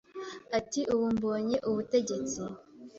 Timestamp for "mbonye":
1.15-1.55